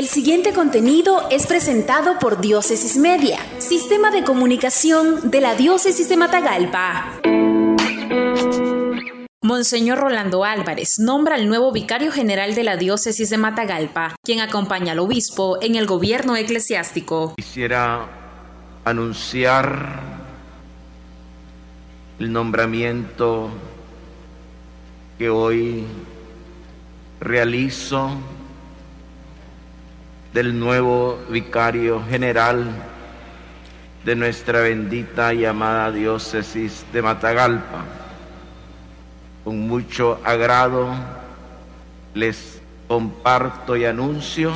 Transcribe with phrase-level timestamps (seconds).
[0.00, 6.16] El siguiente contenido es presentado por Diócesis Media, Sistema de Comunicación de la Diócesis de
[6.16, 7.20] Matagalpa.
[9.42, 14.92] Monseñor Rolando Álvarez nombra al nuevo vicario general de la Diócesis de Matagalpa, quien acompaña
[14.92, 17.34] al obispo en el gobierno eclesiástico.
[17.36, 18.08] Quisiera
[18.86, 20.00] anunciar
[22.18, 23.50] el nombramiento
[25.18, 25.84] que hoy
[27.20, 28.16] realizo
[30.32, 32.70] del nuevo vicario general
[34.04, 37.84] de nuestra bendita y amada diócesis de Matagalpa.
[39.44, 40.88] Con mucho agrado
[42.14, 44.52] les comparto y anuncio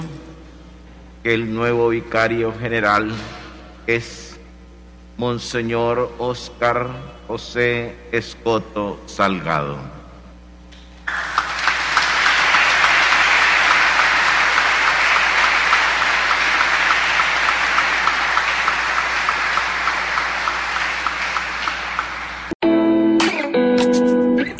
[1.23, 3.10] que el nuevo vicario general
[3.87, 4.38] es
[5.16, 6.88] Monseñor Oscar
[7.27, 10.04] José Escoto Salgado.